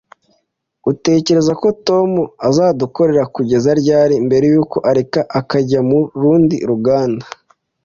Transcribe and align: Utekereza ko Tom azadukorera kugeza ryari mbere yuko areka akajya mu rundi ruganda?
Utekereza 0.91 1.51
ko 1.61 1.67
Tom 1.87 2.11
azadukorera 2.47 3.23
kugeza 3.35 3.69
ryari 3.81 4.15
mbere 4.25 4.45
yuko 4.53 4.77
areka 4.89 5.21
akajya 5.39 5.79
mu 5.89 5.99
rundi 6.21 6.57
ruganda? 6.69 7.25